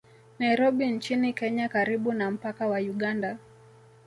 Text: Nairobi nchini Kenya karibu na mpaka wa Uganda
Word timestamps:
Nairobi 0.39 0.87
nchini 0.91 1.33
Kenya 1.33 1.69
karibu 1.69 2.13
na 2.13 2.31
mpaka 2.31 2.67
wa 2.67 2.79
Uganda 2.79 3.37